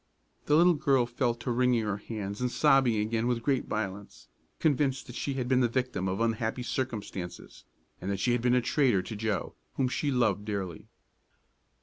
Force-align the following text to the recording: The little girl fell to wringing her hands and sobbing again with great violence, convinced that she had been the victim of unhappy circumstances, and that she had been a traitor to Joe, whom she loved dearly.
The 0.47 0.55
little 0.55 0.73
girl 0.73 1.05
fell 1.05 1.35
to 1.35 1.51
wringing 1.51 1.83
her 1.83 1.97
hands 1.97 2.41
and 2.41 2.49
sobbing 2.49 2.95
again 2.95 3.27
with 3.27 3.43
great 3.43 3.67
violence, 3.67 4.29
convinced 4.57 5.05
that 5.05 5.15
she 5.15 5.35
had 5.35 5.47
been 5.47 5.59
the 5.59 5.67
victim 5.67 6.07
of 6.07 6.19
unhappy 6.21 6.63
circumstances, 6.63 7.65
and 8.01 8.09
that 8.09 8.17
she 8.19 8.31
had 8.31 8.41
been 8.41 8.55
a 8.55 8.61
traitor 8.61 9.03
to 9.03 9.15
Joe, 9.15 9.53
whom 9.75 9.87
she 9.87 10.09
loved 10.09 10.43
dearly. 10.43 10.87